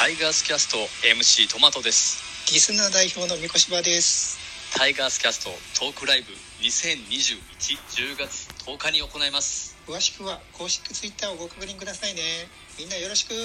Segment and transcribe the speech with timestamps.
[0.00, 2.24] タイガースキャスト MC トマトです。
[2.50, 4.40] リスナー代表の三越場です。
[4.72, 6.32] タイガースキャストトークライブ
[6.64, 9.76] 202110月10日に行います。
[9.86, 12.48] 詳しくは公式ツイッターをご確認くださいね。
[12.78, 13.34] みんなよろしく。
[13.34, 13.40] よ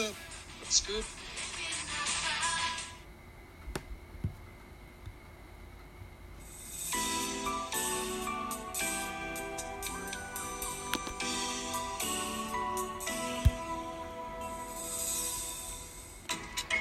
[0.63, 0.93] ろしく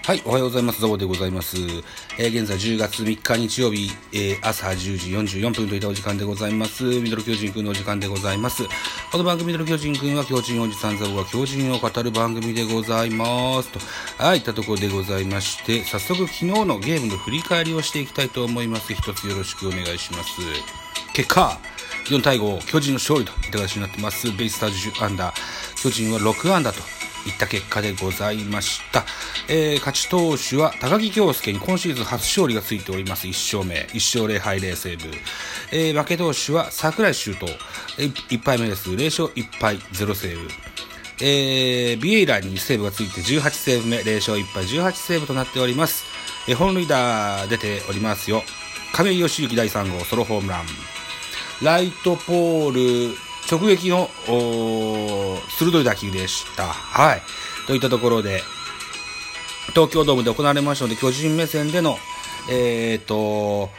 [0.06, 0.82] はい、おはようございます。
[0.82, 1.56] ゾウでございます。
[2.18, 6.84] えー現在10月3日日曜日、えー朝10時44分といったお時間でございます。
[6.84, 8.64] ミドル巨人くんのお時間でございます。
[9.10, 13.72] この番組ミドル巨人くんは巨人おじさんザオが巨人を語る番組でございます。
[13.72, 13.78] と、
[14.22, 18.92] はい、いったところでございまして、早速昨日のゲームの振り返りをしていきたいと思います。
[18.92, 20.42] 一つよろしくお願いします。
[21.14, 21.58] 結果、
[22.10, 24.30] 4対5、巨人の勝利といった形になってます。
[24.36, 26.93] ベイスターズ10アンダー、巨人は6アンダーと
[27.26, 29.04] いった結果でございました。
[29.48, 33.26] えー勝ち投手は高木京介に今シーズン初勝利がついております。
[33.26, 33.86] 1勝目。
[33.92, 35.14] 1勝0敗0セーブ。
[35.72, 37.52] えー負け投手は桜井周東。
[37.98, 38.90] え1敗目です。
[38.90, 40.48] 0勝1敗0セーブ。
[41.20, 46.04] えービエイラにセーブがついて18セーブ目、0勝1敗18セーブとなっております。
[46.48, 48.42] えー本塁打出ておりますよ。
[48.92, 50.64] 亀井義行第3号ソロホームラン。
[51.62, 53.16] ライトポール
[53.50, 54.08] 直撃の
[55.58, 56.64] 鋭い打球でした。
[56.66, 57.22] はい。
[57.66, 58.42] といったところで、
[59.74, 61.98] 東京ドームで行われましたので、巨人目線での、
[62.50, 63.70] えー、と、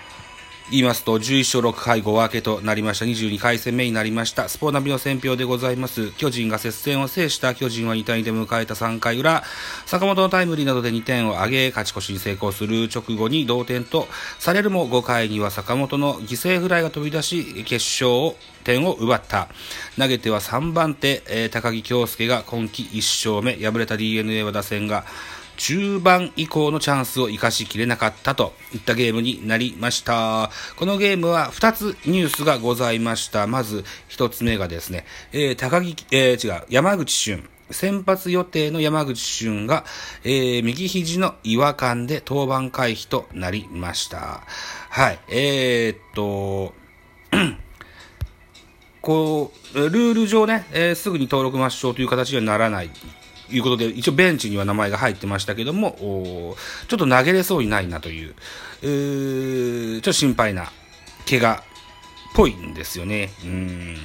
[0.71, 3.05] 言いますと、11勝6敗5分けとなりました。
[3.05, 4.49] 22回戦目になりました。
[4.49, 6.09] スポーナビの選評でございます。
[6.13, 9.43] 巨人が接戦を制した巨人は2対2で迎えた3回裏、
[9.85, 14.07] 坂本のタイムリーなどで2点を挙げ、勝ち越しに成功する直後に同点と
[14.39, 19.49] されるも5回には坂本の犠牲フライが飛び出し、決勝点を奪った。
[19.99, 25.05] 投げては3番手、高木京介が今季1勝目、敗れた DNA は打線が
[25.57, 30.51] 中盤以降のチャンスを生かしきれなかったといったゲームになりました。
[30.77, 33.47] このゲームは2つニュースがございました。
[33.47, 37.47] まず1つ目がですね、えー高木、えー違う、山口俊。
[37.71, 39.85] 先発予定の山口俊が、
[40.23, 44.43] えー右肘の違和感で登板回避となりました。
[44.89, 45.19] はい。
[45.29, 46.73] えーっと、
[49.01, 52.89] こう、ルール上ね、えーすぐに登録抹消という形にはならない。
[53.51, 56.55] いうことで、一応ベンチには名前が入ってましたけども、
[56.87, 58.35] ちょっと投げれそうにないなという、
[58.81, 60.71] うーちょっと心配な
[61.29, 61.63] 怪我っ
[62.35, 63.31] ぽいんですよね。
[63.43, 63.97] うん。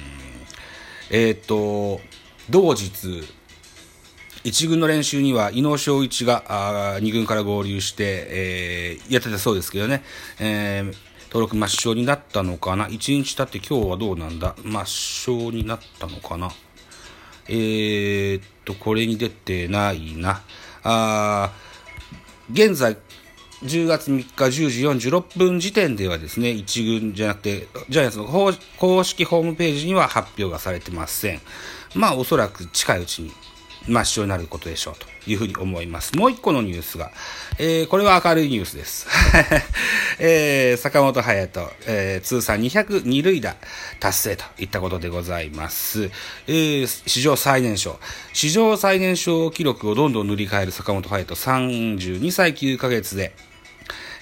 [1.09, 2.01] えーっと、
[2.49, 3.23] 同日、
[4.43, 10.03] 一軍の練習には伊野昌一があー二軍から合流して、えーやってたそうですけどね、
[10.39, 10.95] えー
[11.31, 12.89] 登録抹消になったのかな？
[12.89, 14.53] 一日経って今日はどうなんだ？
[14.63, 16.51] 抹消になったのかな？
[17.47, 20.41] えーっと、これに出てないな。
[20.83, 21.51] あ
[22.51, 22.97] 現在、
[23.63, 28.25] 10月3日10時46分時点ではですね、一軍じゃなくて、ジャイアンツの
[28.77, 31.41] 公式ホームページには発表がされてません。
[31.93, 33.31] まあ、おそらく近いうちに
[33.87, 36.15] 抹消になることでしょうというふうに思います。
[36.15, 37.11] もう一個のニュースが、
[37.57, 39.07] えーこれは明るいニュースです。
[40.19, 43.55] えー坂本勇人、えー通算202塁打
[43.99, 46.11] 達成といったことでございます。
[46.47, 47.99] えー史上最年少。
[48.33, 53.33] 史上最年少記録をどんどん塗り替える坂本勇人32歳9ヶ月で、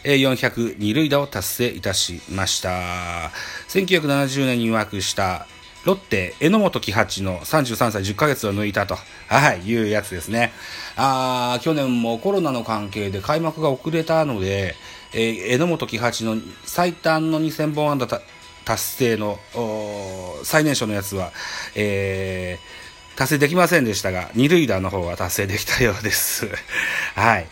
[0.04, 3.32] えー402塁打を達成いたしました。
[3.70, 5.48] 1970年に入幕した
[5.86, 8.98] ロッテ、榎本喜八の33歳10ヶ月を抜いたと、
[9.28, 10.52] はい、いうやつですね。
[10.98, 14.76] あー去年もコロナの関係で開幕が遅れたので、
[15.14, 18.08] えー榎本喜八の最短の2000本安打
[18.66, 19.40] 達成の
[20.44, 21.32] 最年少のやつは、
[21.76, 26.48] えー達成できませんでしたが、二塁打の方は達成できたようです。
[27.16, 27.48] はい。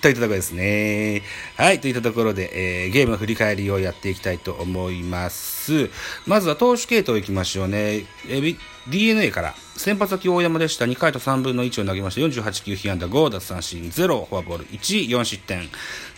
[0.00, 1.22] といったところですね。
[1.56, 1.80] はい。
[1.80, 5.90] といったところで、えーゲームの振り返りをやっていきたいと思います。
[6.26, 8.04] まずは投手系統いきましょうね。
[8.28, 8.56] えー
[8.88, 10.84] DNA から、先発は大山でした。
[10.84, 12.20] 2回と3分の1を投げました。
[12.20, 15.68] 48球、被安打5奪三振、0、フォアボール、1、4失点。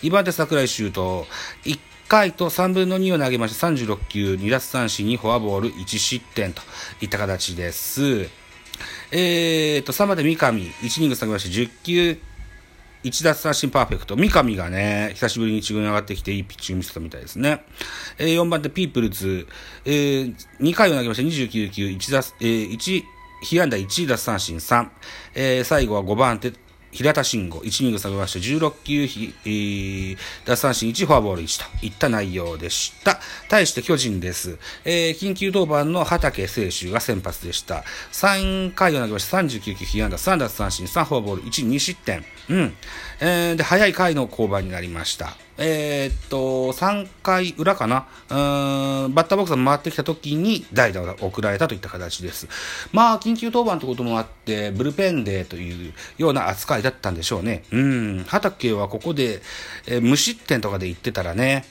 [0.02, 1.24] 2番手、桜井周東。
[1.64, 3.68] 1回と3分の2を投げました。
[3.68, 6.60] 36球、2奪三振、2フォアボール、1失点と
[7.00, 8.28] いった形です。
[9.10, 10.60] えーと、3番手、三上。
[10.60, 12.18] 1イニング下げまして、10球、
[13.04, 14.16] 1奪三振パーフェクト。
[14.16, 17.64] 三上がね、久しぶりに1軍上がってきていいピッチング見せたみたいですね。
[18.18, 19.46] えー、4番手、ピープルズ。
[19.84, 21.22] えー、2回を投げました。
[21.22, 23.02] 29球、1奪、えー、1、
[23.42, 24.88] 被安打1奪三振3。
[25.34, 26.52] えー、最後は5番手、
[26.90, 33.20] 平田慎吾、1イニング下げまして、16球、えー、奪三振1、フォアボール1といった内容でした。
[33.48, 34.58] 対して巨人です。
[34.84, 37.84] えー、緊急登板の畑清舟が先発でした。
[38.12, 42.24] 3回を投げまして39球、被安打、3奪三振、3フォアボール、1、2失点。
[42.48, 42.74] うん。
[43.20, 45.36] えー、で、早い回の降板になりました。
[45.58, 48.06] えー、っと、3回裏かな？
[48.30, 52.46] うん、バッターボックスが回ってきた時に代打が送られたといった形です。
[52.92, 57.64] まあ、緊急登板ということもあって、ブルペンデーというような扱いだったんでしょうね。
[57.72, 59.42] うん、畑はここで、
[59.86, 61.64] えー、無失点とかで言ってたらね、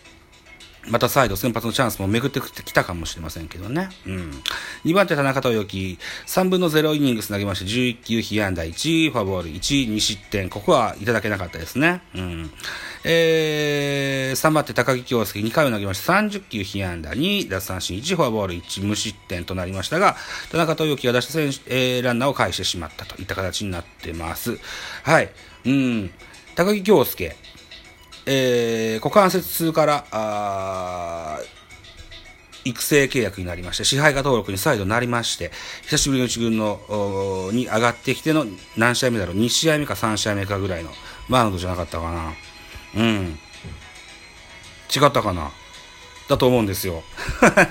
[0.89, 3.89] また再度先発のチャンスも巡ってきたかもしれませんけどね。
[4.05, 4.31] うん。
[4.85, 10.49] 2番手田中豊樹、3分の0イニングス投げまして、11球被安打1、フォアボール1、2失点。
[10.49, 12.01] ここはいただけなかったですね。
[12.15, 12.51] うん。
[13.03, 20.15] えー、3番手高木京介、2回を投げまして、30球被安打2、奪三振1、フォアボール1、無失点となりましたが、
[20.51, 24.59] 田中豊樹が出した選手、えー、ランナーを返してしまったといった形になってます。
[25.03, 25.29] はい。
[25.65, 26.11] うん。
[26.55, 27.35] 高木京介、
[28.29, 31.39] えー、股関節痛から、
[32.65, 35.51] 育成契約になりまして、支配下登録に再度なりまして、
[35.83, 38.45] 久しぶりの一軍の、に上がってきての
[38.75, 40.89] 何試合目だろう ?2 試合目か3試合目かぐらいの
[41.29, 42.33] マウンドじゃなかったかな。
[42.95, 43.39] うん。
[44.93, 45.51] 違ったかな
[46.27, 47.03] だと思うんですよ。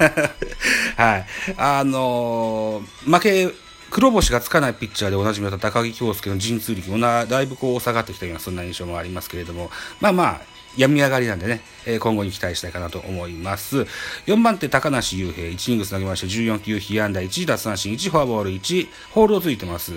[0.96, 1.26] はい。
[1.58, 13.86] あのー、負け、黒星がつかないピッチャーでおなじみだった高木京介の陣痛力もなだいぶこう下がってきたようなそんな印象もありますけれどもまあまあ病み上がりなんでね、え、今後に期待したいかなと思います。
[14.26, 19.94] 4番手、高梨雄平、1イニングス投げまして、14球、被安打1、奪三振1、フォアボール1、ホールドついてます。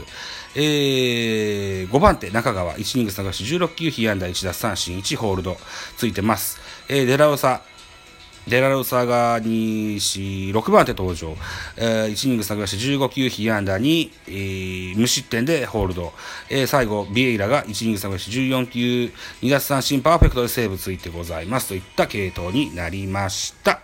[0.55, 5.57] えー、5番手、中川、1イニングス投げまして、16球、被安打1、奪三振1、ホールド
[5.97, 6.59] ついてます。
[6.87, 7.61] えー、デラウサ、
[8.49, 11.35] デラロサガにし、6番手登場。
[11.77, 16.11] えー、1イニング下げまして15球被安打に、えー、無失点でホールド。
[16.49, 19.11] えー、最後、ビエイラが1イニング下げまして14球、
[19.41, 21.69] 2奪三振パーフェクトでセーブついてございます。
[21.69, 23.79] といった系統になりました。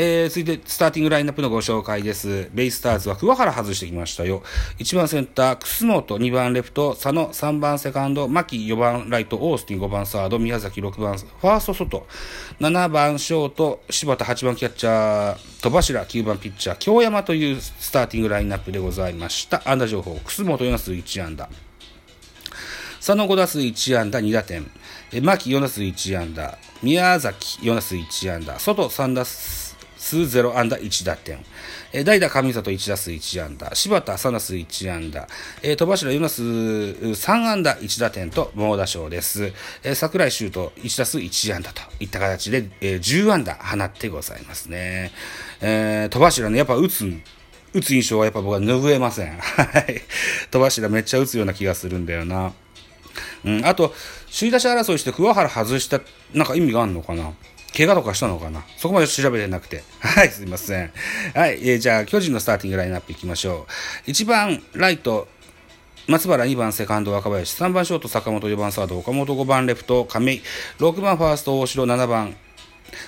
[0.00, 2.48] えー、続いて、スターティングラインナップのご紹介です。
[2.54, 4.44] ベイスターズは桑原外してきましたよ。
[4.78, 12.06] 1番センター、楠本、2番レフト、佐野、3番セカンド、牧、4番ライト、オースティン、5番サード、宮崎、6番ファースト、外、
[12.60, 19.62] 7番ショート、柴田、8番キャッチャー、戸柱、9番ピッチャー、京山というスターティングラインナップでございました。
[19.68, 21.48] 安打情報、楠本、4打数1安打。
[23.00, 24.64] 佐野5打数1安打2打点。
[25.10, 26.56] 牧4打数1安打。
[26.84, 28.60] 宮崎4打数1安打。
[28.60, 29.67] 外3打数
[29.98, 31.38] 数0安打1打点。
[31.92, 33.74] えー、代打上里1打数1安打。
[33.74, 35.26] 柴田3打数1安打。
[35.62, 39.52] えー、戸柱4打数3安打1打点と猛打賞です。
[39.82, 45.10] えー、桜井修斗1打数1安打といった形で、えー、10安打放ってございますね。
[45.60, 47.04] えー、戸柱ね、やっぱ打つ、
[47.74, 49.36] 打つ印象はやっぱ僕は拭えません。
[49.38, 50.00] はい。
[50.50, 52.52] 戸柱めっちゃ打つような気がするんだよな。
[53.44, 53.94] うん、あと、
[54.30, 56.00] 首位打者争いして桑原外した、
[56.32, 57.32] なんか意味があるのかな
[57.78, 58.64] 怪我とかしたのかな？
[58.76, 59.84] そこまで調べてなくて。
[60.00, 60.90] はい、すいません。
[61.32, 63.68] はい、えー、じゃあ、巨人のスターティングラインナップいきましょ
[64.06, 64.10] う。
[64.10, 65.28] 1番、ライト、
[66.08, 70.42] 松原2番セカンド若林、3番ショート坂本4番サード岡本5番レフト亀井、
[70.80, 72.34] 6番ファースト大城7番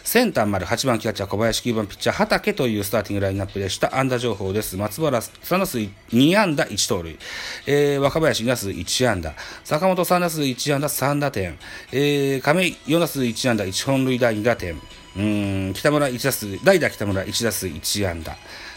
[0.04, 3.96] センター丸8番キャッチャー小林9番ピッチャー畑というスターティングラインナップでした。
[3.98, 4.76] 安打情報です。
[4.76, 7.18] 松原3打数2安打1盗塁、
[7.66, 9.34] えー、若林2打数1安打。
[9.64, 11.58] 坂本3打数1安打3打点、
[11.92, 14.80] えー、亀井4打数1安打1本塁打2打点。
[15.16, 18.36] うん北村1打数代打北村1打数1安打。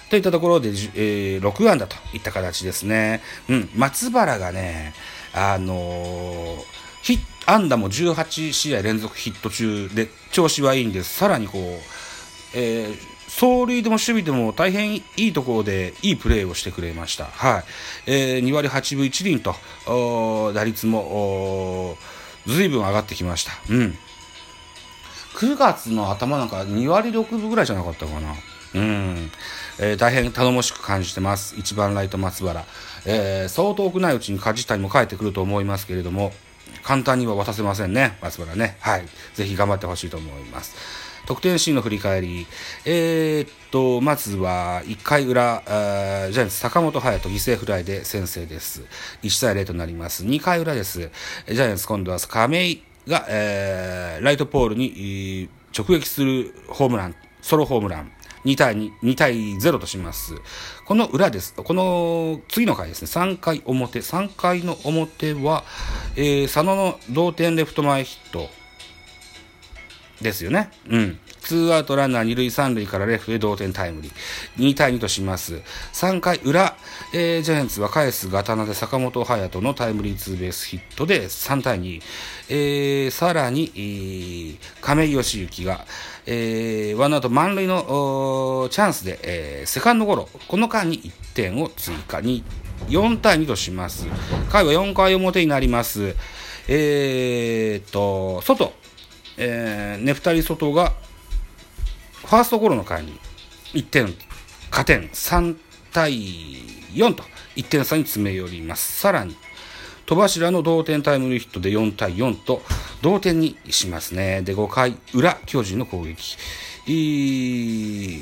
[0.10, 3.22] といったところで、えー、6安打といった形ですね。
[3.50, 4.94] うん、松原がね、
[5.34, 6.58] あのー、
[7.02, 11.16] ヒッ安打も18試合連続ヒット中で調子はいいんです。
[11.16, 11.62] さらにこう、
[12.56, 12.97] えー、
[13.33, 17.26] 走塁でも守備でも大変いいところでいいプレーをしてくれました。
[17.26, 17.64] はい。
[18.06, 19.56] えー、2割8分1厘と、
[20.54, 21.97] 打率も、
[22.45, 23.52] ずいぶん上がってきました。
[23.69, 23.97] うん。
[25.35, 28.35] 9月の頭なんか2割6分ぐらいじゃなかったかな。
[28.76, 29.31] うん。
[29.80, 31.56] えー、大変頼もしく感じてます。
[31.56, 32.66] 1番ライト松原。
[33.06, 36.31] えー、相当奥ないうちに梶谷も帰ってくると思いますけれども、
[36.83, 38.78] 簡単には渡せませんね、松原ね。
[38.80, 39.06] はい。
[39.33, 40.75] ぜひ頑張ってほしいと思います。
[41.25, 42.45] 得点シーンの振り返り。
[42.85, 48.83] えー、っと、まずは、1回裏、ジャイアンツ坂本勇人犠牲フライで先制です。
[49.23, 50.25] 1対0となります。
[50.25, 50.99] 2回裏です。
[50.99, 58.11] ジャイアンツ今度は亀井が、えー、ライトポールに直撃するホームラン、ソロホームラン。
[58.45, 60.35] 2対2、2対0とします。
[60.85, 61.54] この裏です。
[61.54, 65.64] この次の回ですね、3回表、3回の表は、
[66.16, 68.50] えー、佐野の同点レフト前ヒット
[70.21, 70.69] ですよね。
[70.90, 71.19] うん。
[71.44, 74.14] ツーアウトランナー二塁三塁からレフへ同点タイムリー。
[74.57, 75.62] 2対2とします。
[75.94, 76.76] 3回裏、
[77.14, 82.02] えー、ジャイアンツは返すガタナで坂本勇人のタイムリーツーベースヒットで3対2。
[82.50, 85.85] えー、さらに、えー、亀井義行が、
[86.26, 90.30] えー、ワンアウト満塁のチャンスで、えー、セカンドゴロ。
[90.47, 92.44] この間に1点を追加に、
[92.88, 94.07] 4対2とします。
[94.50, 96.16] 回は4回表になります。
[96.68, 98.73] えー、っと、外、
[99.38, 100.94] えー、ネフタリ外が
[102.25, 103.19] ファーストゴロの間に
[103.73, 104.13] 1点、
[104.71, 105.57] 加点3
[105.92, 106.13] 対
[106.94, 107.23] 4と
[107.56, 108.99] 1点差に詰め寄ります。
[108.99, 109.35] さらに、
[110.06, 112.61] 戸柱の同点タイムリーヒットで4対4と
[113.01, 114.42] 同点にしますね。
[114.42, 116.37] で、5回裏、巨人の攻撃。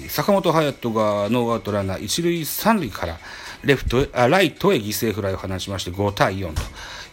[0.10, 3.17] 坂本勇人がノーアウトランナー一塁三塁から
[3.63, 6.62] レフトへあライトへ犠牲フライを放ちまして5対4と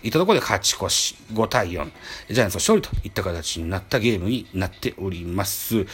[0.03, 1.91] いったところで勝ち越し、5対4、
[2.31, 5.87] ジャイアンツの勝利といった形になったゲームになっております。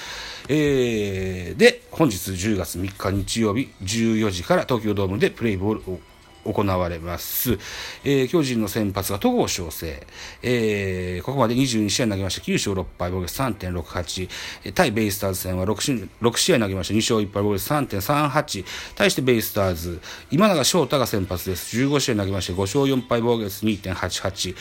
[0.49, 6.01] えー、で、本日10月3日日曜日14時から東京ドームでプレイボールを
[6.45, 7.59] 行われます。
[8.05, 10.07] えー、巨人の先発が戸郷翔征。
[10.43, 12.47] えー、ここまで22試合投げました。
[12.47, 14.73] 9勝6敗、防御3.68。
[14.73, 16.95] 対ベイスターズ戦は 6, 6試合投げました。
[16.95, 18.65] 2勝1敗、防御3.38。
[18.95, 21.77] 対してベイスターズ、今永翔太が先発です。
[21.77, 24.55] 15試合投げました5勝4敗、防御率2.88。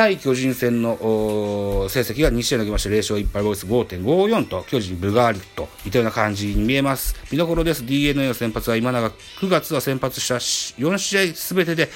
[0.00, 0.96] 対巨人戦の
[1.90, 7.14] 成績が2試合投げまして0勝1敗ボイス5.54と巨人ブガーリといったような感じに見えます。
[7.30, 7.84] 見どころです。
[7.84, 11.90] DNA の先発は今永9月は先発した4試合全てで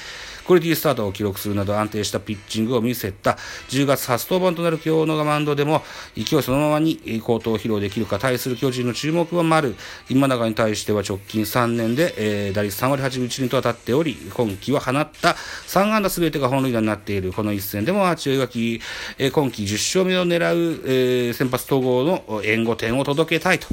[0.47, 3.33] クオリティスタートを記録するなど安定したピッチングを見せた
[3.69, 5.83] 10月初登板となる今日のマウンドでも
[6.17, 9.75] 勢いそのままに高騰披露できるか対する巨人の注目は丸
[10.09, 15.31] 今永に対しては直近3年で、えー、打率3割8分1厘と当たっており今季は放った
[15.67, 18.81] 3安打全てが本塁打になっているこの一戦でもアーチを描き、
[19.19, 23.67] えー、今季10勝目を狙う、えー、先発統合の援護点を届けたいと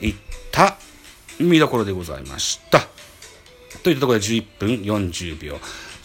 [0.00, 0.14] いっ
[0.50, 0.76] た
[1.38, 2.80] 見どころでございました。
[3.82, 5.58] といったところで11分40秒。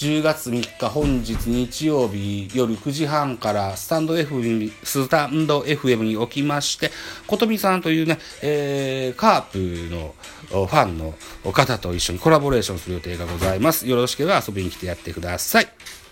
[0.03, 6.91] 10月3日本日日曜日夜9時半からスタンド FM に、スタンド FM におきまして、
[7.25, 10.13] ことみさんというね、えー、カープの
[10.49, 11.13] ファンの
[11.53, 13.87] 方と一緒にコラボレーションする予定がございます。
[13.87, 16.02] よろしければ遊びに来てやってください。